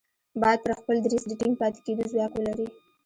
بايد 0.41 0.59
پر 0.65 0.71
خپل 0.79 0.95
دريځ 1.05 1.23
د 1.27 1.31
ټينګ 1.39 1.55
پاتې 1.61 1.79
کېدو 1.85 2.03
ځواک 2.11 2.31
ولري. 2.35 2.67